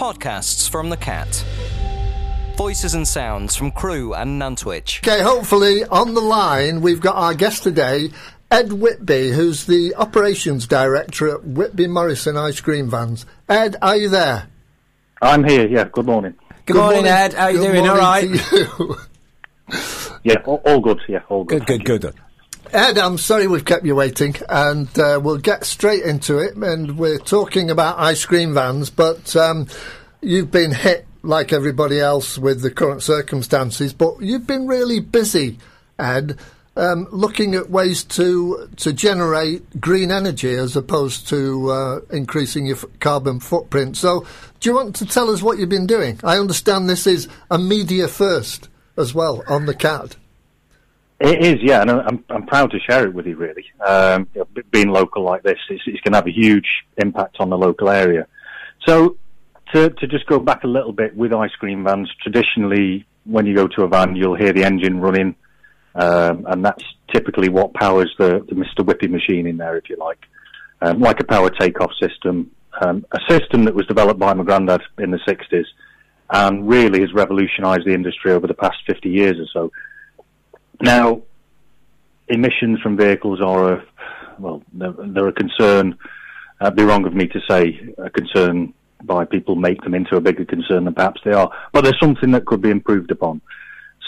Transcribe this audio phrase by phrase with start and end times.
[0.00, 1.44] Podcasts from the Cat.
[2.56, 5.06] Voices and sounds from Crewe and Nantwich.
[5.06, 8.08] Okay, hopefully on the line we've got our guest today,
[8.50, 13.26] Ed Whitby, who's the operations director at Whitby Morrison Ice Cream Vans.
[13.46, 14.48] Ed, are you there?
[15.20, 15.84] I'm here, yeah.
[15.84, 16.34] Good morning.
[16.64, 17.34] Good, morning, Ed.
[17.34, 17.86] How are you good doing?
[17.90, 18.22] All right.
[18.22, 18.96] to you.
[20.22, 21.66] Yeah, all, all good, yeah, all good.
[21.66, 22.14] Good, good, good.
[22.72, 26.56] Ed, I'm sorry we've kept you waiting, and uh, we'll get straight into it.
[26.56, 29.66] And we're talking about ice cream vans, but um,
[30.20, 33.92] you've been hit like everybody else with the current circumstances.
[33.92, 35.58] But you've been really busy,
[35.98, 36.38] Ed,
[36.76, 42.76] um, looking at ways to to generate green energy as opposed to uh, increasing your
[42.76, 43.96] f- carbon footprint.
[43.96, 44.26] So,
[44.60, 46.20] do you want to tell us what you've been doing?
[46.22, 50.16] I understand this is a media first as well on the cat.
[51.20, 53.66] It is, yeah, and I'm, I'm proud to share it with you, really.
[53.86, 56.66] Um, you know, being local like this, it's, it's going to have a huge
[56.96, 58.26] impact on the local area.
[58.86, 59.18] So,
[59.74, 63.54] to, to just go back a little bit with ice cream vans, traditionally, when you
[63.54, 65.36] go to a van, you'll hear the engine running,
[65.94, 68.82] um, and that's typically what powers the, the Mr.
[68.82, 70.24] Whippy machine in there, if you like.
[70.80, 72.50] Um, like a power takeoff system,
[72.80, 75.66] um, a system that was developed by my granddad in the 60s
[76.30, 79.72] and really has revolutionised the industry over the past 50 years or so.
[80.80, 81.22] Now,
[82.28, 83.84] emissions from vehicles are a,
[84.38, 85.98] well, they're, they're a concern.
[86.60, 88.72] Uh, it'd be wrong of me to say a concern
[89.02, 91.50] by people make them into a bigger concern than perhaps they are.
[91.72, 93.40] But there's something that could be improved upon.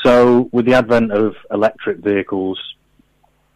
[0.05, 2.59] So with the advent of electric vehicles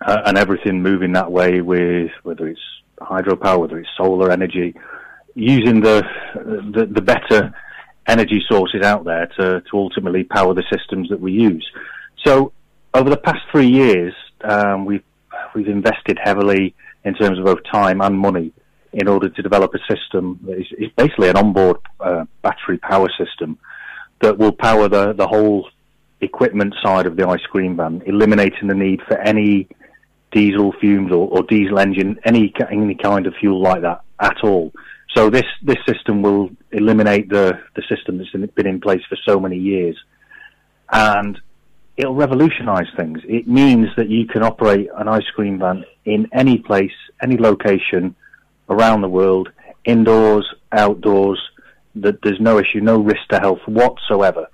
[0.01, 2.61] uh, and everything moving that way with whether it's
[3.01, 4.75] hydropower, whether it's solar energy,
[5.35, 6.03] using the,
[6.35, 7.55] the, the better
[8.07, 11.69] energy sources out there to, to ultimately power the systems that we use.
[12.25, 12.53] So
[12.97, 15.05] over the past three years, um, we've
[15.55, 18.53] we've invested heavily in terms of both time and money
[18.93, 23.09] in order to develop a system that is, is basically an onboard uh, battery power
[23.19, 23.59] system
[24.21, 25.69] that will power the the whole
[26.21, 29.69] equipment side of the ice cream van, eliminating the need for any
[30.33, 34.73] diesel fumes or, or diesel engine, any any kind of fuel like that at all.
[35.15, 39.39] So this this system will eliminate the the system that's been in place for so
[39.39, 39.97] many years,
[40.91, 41.39] and
[41.97, 43.21] it'll revolutionise things.
[43.25, 46.93] It means that you can operate an ice cream van in any place,
[47.23, 48.15] any location
[48.69, 49.51] around the world,
[49.85, 51.41] indoors, outdoors.
[51.95, 54.49] That there's no issue, no risk to health whatsoever,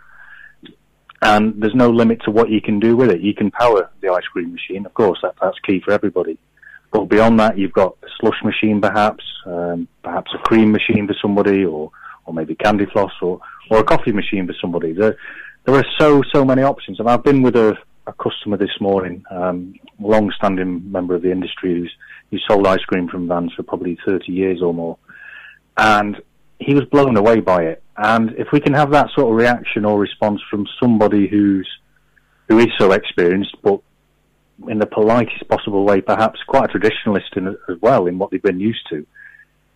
[1.23, 3.21] and there's no limit to what you can do with it.
[3.21, 6.39] You can power the ice cream machine, of course, that, that's key for everybody.
[6.93, 11.17] But beyond that, you've got a slush machine, perhaps, um, perhaps a cream machine for
[11.21, 11.91] somebody, or
[12.27, 14.93] or maybe candy floss, or or a coffee machine for somebody.
[14.93, 15.17] There,
[15.65, 16.99] there are so so many options.
[17.01, 21.75] And I've been with a, a customer this morning, um, long-standing member of the industry
[21.75, 21.93] who's
[22.31, 24.99] who's sold ice cream from vans for probably 30 years or more,
[25.77, 26.21] and
[26.59, 27.83] he was blown away by it.
[27.97, 31.69] And if we can have that sort of reaction or response from somebody who's
[32.49, 33.81] who is so experienced, but
[34.69, 38.43] in the politest possible way, perhaps quite a traditionalist in, as well in what they've
[38.43, 39.07] been used to.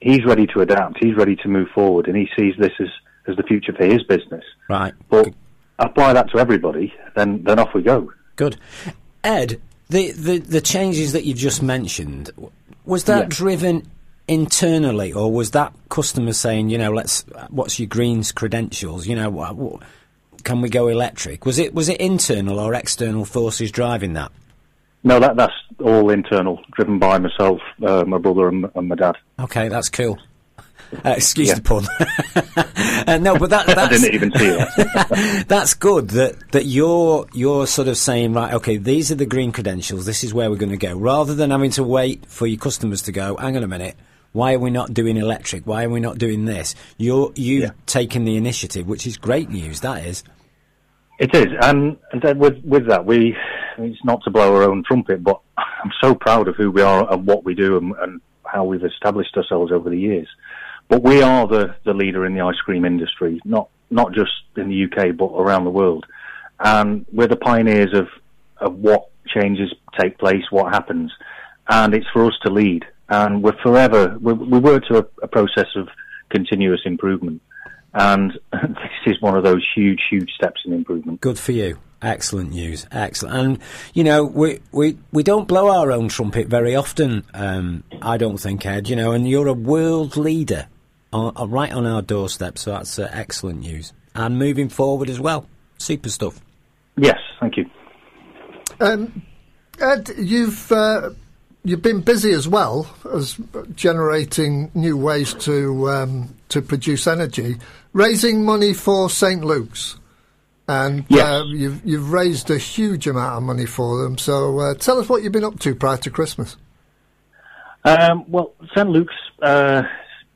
[0.01, 1.03] He's ready to adapt.
[1.03, 2.89] He's ready to move forward, and he sees this as,
[3.27, 4.45] as the future for his business.
[4.69, 4.93] Right.
[5.09, 5.33] But
[5.79, 8.13] apply that to everybody, then then off we go.
[8.37, 8.57] Good.
[9.25, 12.31] Ed, the, the, the changes that you've just mentioned,
[12.85, 13.27] was that Yeah.
[13.29, 13.87] driven
[14.29, 19.07] internally, or was that customers saying, you know, let's, what's your greens credentials?
[19.07, 19.79] You know, wha- wha-
[20.45, 21.47] can we go electric?
[21.47, 24.31] Was it was it internal or external forces driving that?
[25.05, 25.55] No, that that's
[25.85, 29.17] all internal, driven by myself, uh, my brother, and, and my dad.
[29.39, 30.19] Okay, that's cool.
[31.05, 31.55] Uh, excuse Yeah.
[31.57, 31.85] the pun.
[33.07, 35.45] uh, no, but that, I that's, didn't even see that.
[35.49, 39.51] that's good that that you're you're sort of saying right okay these are the green
[39.53, 42.59] credentials this is where we're going to go rather than having to wait for your
[42.59, 43.97] customers to go hang on a minute
[44.33, 47.71] why are we not doing electric why are we not doing this you're you've Yeah.
[47.87, 50.23] taken the initiative which is great news that is
[51.19, 53.35] It is, and and then with with that, we
[53.79, 57.11] it's not to blow our own trumpet, but I'm so proud of who we are
[57.13, 60.29] and what we do and, and how we've established ourselves over the years.
[60.89, 64.69] But we are the the leader in the ice cream industry, not not just in
[64.69, 66.07] the UK but around the world,
[66.61, 68.09] and we're the pioneers of
[68.59, 71.13] of what changes take place, what happens,
[71.69, 72.85] and it's for us to lead.
[73.09, 75.89] And we're forever we, we work to a, a process of
[76.29, 77.43] continuous improvement.
[77.95, 81.21] And this is one of those huge, huge steps in improvement.
[81.21, 83.59] good for you excellent news excellent and
[83.95, 88.37] you know we we we don't blow our own trumpet very often um i don't
[88.37, 90.69] think ed you know and you're a world leader
[91.13, 95.21] on, uh, right on our doorstep so that's uh, excellent news and moving forward as
[95.21, 95.47] well
[95.79, 96.41] super stuff
[96.99, 97.67] Yes, thank you.
[98.81, 99.23] Um,
[99.81, 101.11] Ed, you've uh,
[101.63, 103.39] you've been busy as well as
[103.75, 107.57] generating new ways to um, to produce energy,
[107.93, 109.99] raising money for St Luke's.
[110.69, 111.23] And Yes.
[111.27, 114.17] uh, you've you've raised a huge amount of money for them.
[114.17, 116.57] So uh, tell us what you've been up to prior to Christmas.
[117.85, 119.83] Um, well, St Luke's uh,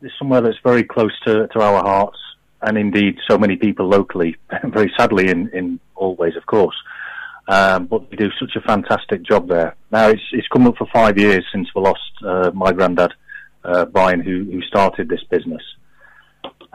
[0.02, 2.18] is somewhere that's very close to, to our hearts,
[2.62, 4.36] and indeed so many people locally.
[4.64, 6.76] very sadly, in, in all ways, of course.
[7.48, 9.74] Um, but they do such a fantastic job there.
[9.90, 13.12] Now it's it's come up for five years since we lost uh, my granddad,
[13.64, 15.62] uh, Brian, who who started this business,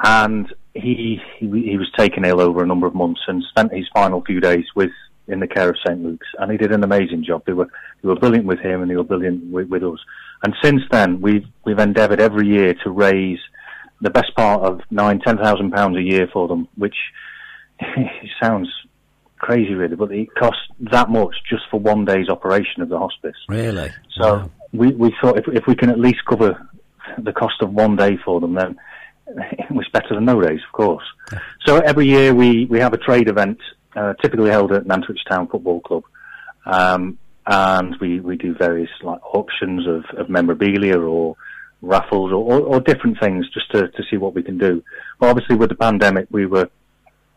[0.04, 3.88] and he, he he was taken ill over a number of months and spent his
[3.94, 4.92] final few days with
[5.28, 7.44] in the care of St Luke's, and he did an amazing job.
[7.45, 7.69] They were
[8.01, 10.00] they were brilliant with him, and they were brilliant with, with us.
[10.45, 13.39] And since then, we've we've endeavoured every year to raise
[14.00, 16.94] the best part of nine, ten thousand pounds a year for them, which
[18.39, 18.69] sounds
[19.39, 20.62] crazy, really, but it costs
[20.92, 23.36] that much just for one day's operation of the hospice.
[23.50, 23.89] Really?
[24.12, 24.51] So Wow.
[24.71, 26.69] we, we thought if, if we can at least cover
[27.18, 28.77] the cost of one day for them, then
[29.27, 31.06] it was better than no days, of course.
[31.65, 33.57] So every year we, we have a trade event,
[33.95, 36.03] uh, typically held at Nantwich Town Football Club.
[36.68, 41.36] Um, and we, we do various like auctions of, of memorabilia or
[41.81, 44.83] raffles or, or, or different things just to, to see what we can do.
[45.19, 46.69] But obviously with the pandemic we were,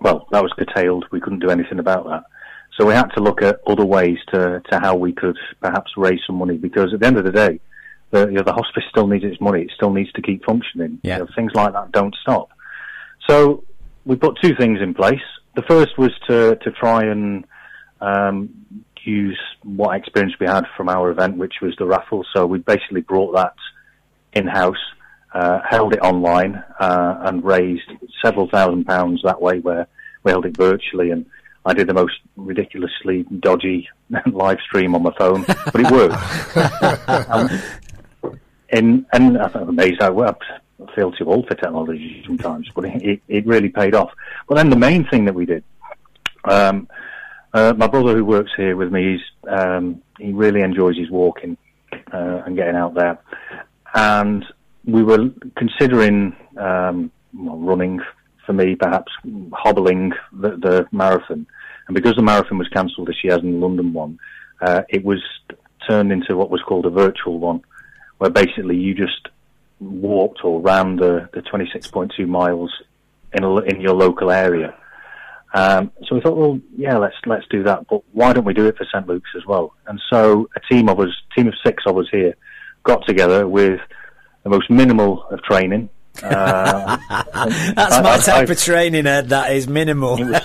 [0.01, 1.05] well, that was curtailed.
[1.11, 2.25] We couldn't do anything about that.
[2.79, 6.21] So we had to look at other ways to, to how we could perhaps raise
[6.27, 7.61] some money because at the end of the day,
[8.11, 9.63] the, you know, the hospice still needs its money.
[9.63, 11.01] It still needs to keep functioning.
[11.03, 11.19] Yeah.
[11.19, 12.51] You know, things like that don't stop.
[13.29, 13.65] So
[14.07, 15.21] we put two things in place.
[15.57, 17.45] The first was to, to try and
[18.01, 18.51] um,
[19.09, 22.25] use what experience we had from our event, which was the raffle.
[22.35, 23.55] So we basically brought that
[24.33, 24.77] in-house,
[25.33, 27.91] uh, held it online, uh, and raised
[28.23, 29.87] several thousand pounds that way where
[30.23, 31.27] we held it virtually and
[31.69, 33.89] I did the most ridiculously dodgy
[34.27, 36.15] live stream on my phone, but it worked.
[37.29, 37.51] um,
[38.71, 40.39] and, and I'm amazed how well
[40.83, 44.11] I feel too old for technology sometimes, but it, it, it really paid off.
[44.49, 45.63] But then the main thing that we did,
[46.45, 46.89] um,
[47.55, 51.57] uh, my brother who works here with me, um, he really enjoys his walking
[52.13, 53.19] uh, and getting out there.
[53.95, 54.45] And
[54.85, 58.01] we were considering um, running
[58.45, 59.13] for me, perhaps
[59.53, 61.47] hobbling the, the marathon.
[61.87, 64.19] And because the marathon was cancelled this year, as in the London one,
[64.61, 65.23] uh, it was
[65.89, 67.63] turned into what was called a virtual one,
[68.19, 69.29] where basically you just
[69.81, 72.73] walked or ran the, the 26.2 miles
[73.33, 74.75] in, a, in your local area.
[75.55, 77.87] Um, so we thought, well, yeah, let's let's do that.
[77.89, 79.73] But why don't we do it for St Luke's as well?
[79.87, 82.35] And so a team of us, team of six of us here,
[82.85, 83.81] got together with
[84.45, 85.89] the most minimal of training.
[86.21, 86.97] Uh,
[87.77, 89.29] That's I- my I- type I- of training, Ed.
[89.29, 90.19] That is minimal.
[90.21, 90.43] it was,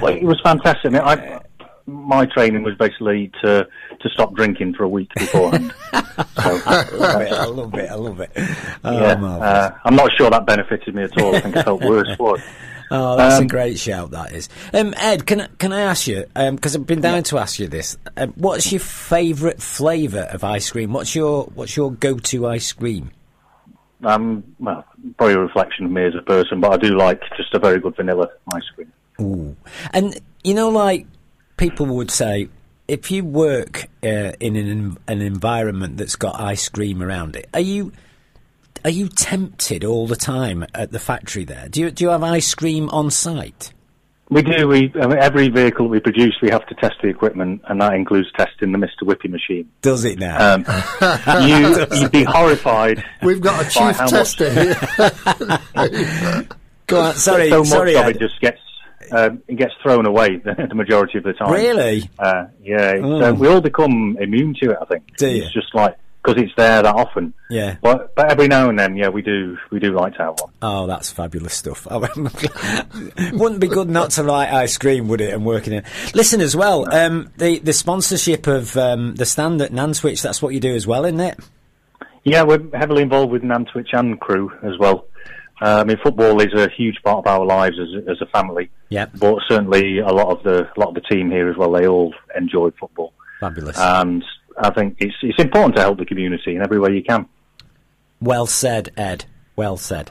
[0.00, 0.94] well, it was fantastic.
[0.94, 1.40] I, I,
[1.86, 3.66] my training was basically to
[4.00, 5.74] to stop drinking for a week beforehand.
[5.92, 6.02] so,
[6.36, 7.32] I love it.
[7.32, 7.90] I love it.
[7.90, 8.30] I love it.
[8.82, 11.36] Oh, yeah, uh, I'm not sure that benefited me at all.
[11.36, 12.44] I think I felt worse for it.
[12.90, 14.10] Oh, that's a Um, great shout.
[14.10, 14.48] That is.
[14.74, 16.24] Um, Ed, can I- can I ask you?
[16.34, 17.96] Because I've been down to ask you this.
[18.16, 20.92] Um, what's your favourite flavour of ice cream?
[20.92, 23.10] What's your What's your go to ice cream?
[24.02, 24.84] Um, well,
[25.18, 27.78] probably a reflection of me as a person, but I do like just a very
[27.78, 28.92] good vanilla ice cream.
[29.20, 29.56] Ooh.
[29.92, 31.06] And you know, like
[31.58, 32.48] people would say,
[32.88, 37.60] if you work uh, in an an environment that's got ice cream around it, are
[37.60, 37.92] you
[38.84, 41.68] are you tempted all the time at the factory there?
[41.68, 43.72] Do you do you have ice cream on site?
[44.28, 44.68] We do.
[44.68, 47.94] We I mean, every vehicle we produce, we have to test the equipment, and that
[47.94, 49.02] includes testing the Mr.
[49.02, 49.68] Whippy machine.
[49.82, 50.54] Does it now?
[50.54, 50.64] Um,
[51.48, 53.04] you, you'd be horrified.
[53.24, 54.76] We've got a by chief tester here.
[56.86, 57.14] Go on.
[57.16, 57.94] Sorry, so much sorry.
[57.96, 58.16] of Ed.
[58.16, 58.60] it just gets
[59.12, 61.52] uh, it gets thrown away the, the majority of the time.
[61.52, 62.08] Really?
[62.18, 62.92] Uh, yeah.
[62.92, 63.22] it's, Oh.
[63.24, 64.76] uh, we all become immune to it.
[64.80, 65.16] I think.
[65.16, 65.42] Do you?
[65.42, 67.32] It's just like because it's there that often.
[67.48, 67.76] Yeah.
[67.82, 70.52] But but every now and then, yeah, we do we do like to have one.
[70.62, 71.86] Oh, that's fabulous stuff.
[71.90, 75.32] Wouldn't be good not to like ice cream, would it?
[75.34, 75.84] And working in.
[76.14, 76.92] Listen as well.
[76.92, 80.22] Um, the the sponsorship of um, the stand at Nantwich.
[80.22, 81.38] That's what you do as well, isn't it?
[82.24, 85.06] Yeah, we're heavily involved with Nantwich and Crewe as well.
[85.62, 88.26] Uh, I mean, football is a huge part of our lives as, a- as a
[88.26, 88.70] family.
[88.88, 89.06] Yeah.
[89.18, 91.72] But certainly a lot of the a lot of the team here as well.
[91.72, 93.78] They all enjoy football, Fabulous.
[93.78, 94.24] and
[94.58, 97.26] I think it's it's important to help the community in every way you can.
[98.20, 99.24] well said, Ed.
[99.56, 100.10] Well said.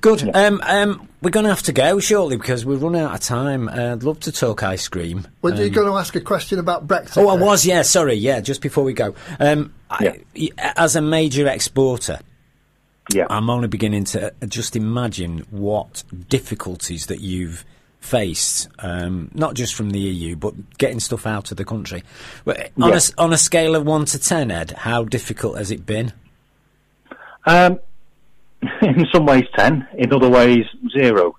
[0.00, 0.34] Good.
[0.34, 3.68] Um, um, we're going to have to go shortly because we've run out of time.
[3.68, 5.26] Uh, I'd love to talk ice cream.
[5.42, 7.18] Were you going to ask a question about Brexit?
[7.22, 7.64] Oh, I was.
[7.64, 7.82] Yeah.
[7.82, 8.14] Sorry.
[8.14, 8.40] Yeah.
[8.40, 10.20] Just before we go, um, I,
[10.58, 12.18] as a major exporter,
[13.14, 13.26] Yeah.
[13.30, 17.64] I'm only beginning to just imagine what difficulties that you've
[18.00, 22.02] faced, um, not just from the EU, but getting stuff out of the country.
[22.44, 22.96] But On, Yeah.
[22.96, 26.12] a, on a scale of 1 to 10, Ed, how difficult has it been?
[27.46, 27.78] Um,
[28.82, 31.36] in some ways 10, in other ways 0.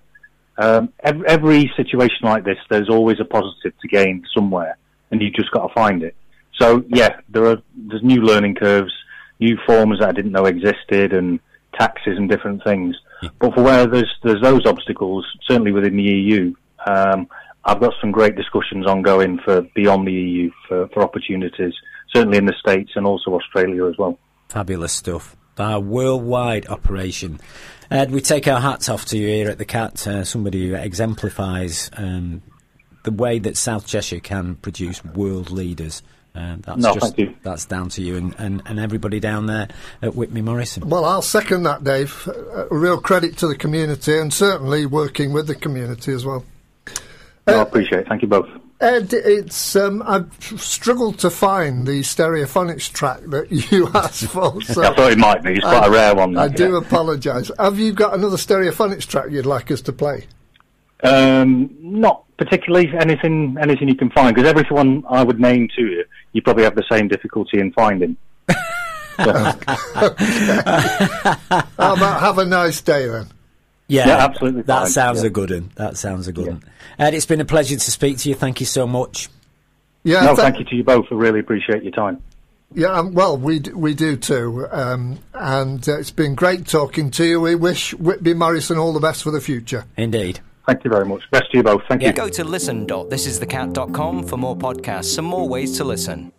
[0.57, 4.77] Um, every, every situation like this, there's always a positive to gain somewhere,
[5.09, 6.15] and you've just got to find it.
[6.59, 8.93] So yeah, there are there's new learning curves,
[9.39, 11.39] new forms that I didn't know existed, and
[11.73, 12.95] taxes and different things.
[13.39, 16.53] But for where there's there's those obstacles, certainly within the EU,
[16.87, 17.27] um,
[17.65, 21.73] I've got some great discussions ongoing for beyond the EU for, for opportunities,
[22.13, 24.17] certainly in the States and also Australia as well.
[24.49, 25.35] Fabulous stuff.
[25.57, 27.39] Our worldwide operation.
[27.91, 30.75] Ed, we take our hats off to you here at the Cat, uh, somebody who
[30.75, 32.41] exemplifies um,
[33.03, 36.01] the way that South Cheshire can produce world leaders.
[36.33, 37.35] Uh, that's No, just thank you.
[37.43, 39.67] that's down to you and, and, and everybody down there
[40.01, 40.87] at Whitby Morrison.
[40.89, 42.25] Well, I'll second that, Dave.
[42.27, 46.45] A a real credit to the community and certainly working with the community as well.
[47.47, 48.07] No, I appreciate it.
[48.07, 48.47] Thank you both.
[48.79, 54.59] Ed, it's um, I've struggled to find the stereophonics track that you asked for.
[54.63, 55.51] So I thought it might be.
[55.55, 56.37] It's quite I- a rare one.
[56.37, 57.51] I that, do apologise.
[57.59, 60.25] Have you got another stereophonics track you'd like us to play?
[61.03, 66.05] Um, not particularly anything anything you can find because everyone I would name to you,
[66.33, 68.17] you probably have the same difficulty in finding.
[69.17, 69.55] How
[71.93, 73.27] about have a nice day then?
[73.87, 75.27] Yeah, Yeah, absolutely That fine, sounds yeah.
[75.27, 75.71] a good one.
[75.75, 76.63] That sounds a good one.
[76.97, 78.35] Ed, it's been a pleasure to speak to you.
[78.35, 79.29] Thank you so much.
[80.03, 81.05] Yeah, No, tha- thank you to you both.
[81.11, 82.21] I really appreciate your time.
[82.73, 87.11] Yeah, um, well, we d- we do too, um, and uh, it's been great talking
[87.11, 87.41] to you.
[87.41, 89.83] We wish Whitby Morrison all the best for the future.
[89.97, 90.39] Indeed.
[90.71, 91.29] Thank you very much.
[91.31, 91.81] Best to you both.
[91.89, 92.07] Thank Yeah.
[92.09, 92.13] you.
[92.13, 96.31] Go to listen.thisisthecat.com for more podcasts and more ways to listen.